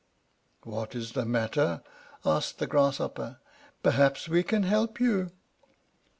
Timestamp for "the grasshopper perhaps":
2.57-4.27